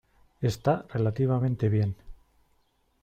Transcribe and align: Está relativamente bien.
Está 0.41 0.87
relativamente 0.89 1.69
bien. 1.69 1.95